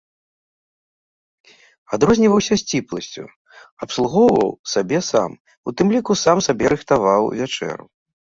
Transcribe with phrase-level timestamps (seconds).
[1.97, 3.23] Адрозніваўся сціпласцю,
[3.87, 5.31] абслугоўваў сабе сам,
[5.67, 7.85] у тым ліку сам сабе рыхтаваў вячэру.